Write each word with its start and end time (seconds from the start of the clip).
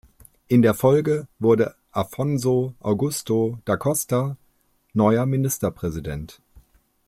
In 0.47 0.63
der 0.63 0.73
Folge 0.73 1.27
wurde 1.37 1.75
Afonso 1.91 2.73
Augusto 2.79 3.59
da 3.65 3.77
Costa 3.77 4.35
neuer 4.93 5.27
Ministerpräsident. 5.27 6.41